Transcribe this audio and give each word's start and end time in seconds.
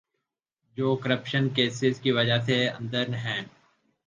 جو 0.77 0.95
corruption 0.95 1.49
cases 1.49 1.99
کی 1.99 2.11
وجہ 2.11 2.39
سے 2.45 2.57
اندر 2.69 3.13
ہیں۔ 3.15 3.41